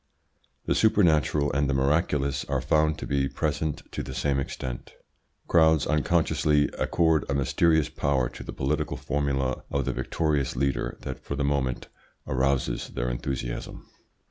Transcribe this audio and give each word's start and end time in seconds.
The 0.65 0.73
supernatural 0.73 1.51
and 1.51 1.69
the 1.69 1.75
miraculous 1.75 2.43
are 2.45 2.59
found 2.59 2.97
to 2.97 3.05
be 3.05 3.29
present 3.29 3.83
to 3.91 4.01
the 4.01 4.15
same 4.15 4.39
extent. 4.39 4.95
Crowds 5.47 5.85
unconsciously 5.85 6.71
accord 6.79 7.23
a 7.29 7.35
mysterious 7.35 7.87
power 7.87 8.27
to 8.27 8.43
the 8.43 8.51
political 8.51 8.97
formula 8.97 9.61
or 9.69 9.83
the 9.83 9.93
victorious 9.93 10.55
leader 10.55 10.97
that 11.01 11.19
for 11.23 11.35
the 11.35 11.43
moment 11.43 11.87
arouses 12.27 12.87
their 12.87 13.11
enthusiasm. 13.11 13.85